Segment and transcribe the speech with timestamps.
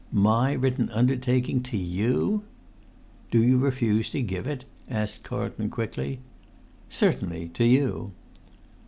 [0.11, 2.41] My written undertaking—to you!"
[3.29, 6.21] "Do you refuse to give it?" asked Carlton quickly.
[6.89, 8.11] "Certainly—to you."